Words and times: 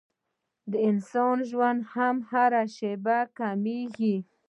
د 0.71 0.73
انسان 0.89 1.37
ژوند 1.49 1.79
هم 1.93 2.15
هره 2.31 2.63
شېبه 2.75 3.17
کمېږي. 3.37 4.15